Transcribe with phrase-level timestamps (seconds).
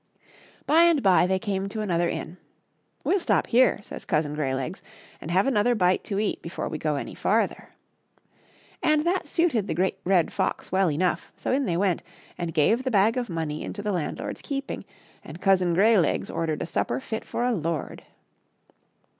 [0.65, 2.37] By and by they came to another inn."
[3.03, 4.81] We'll stop here," says Cousin Greylegs,"
[5.21, 7.69] and have another bite to eat before we go any farther."
[8.81, 12.01] And that suited the Great Red Fox well enough, so in they went,
[12.35, 14.85] and gave the bag of money into the landlord's keeping,
[15.23, 18.01] and Cousin Greylegs ordered a supper fit for a lord.